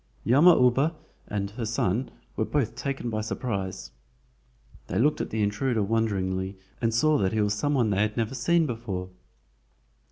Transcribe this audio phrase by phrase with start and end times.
[0.23, 0.95] Yama uba
[1.27, 3.91] and her son were both taken by surprise.
[4.87, 8.17] They looked at the intruder wonderingly and saw that he was some one they had
[8.17, 9.11] never seen before.